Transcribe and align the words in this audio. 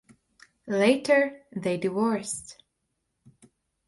Later, 0.65 1.43
they 1.55 1.77
divorced. 1.77 2.63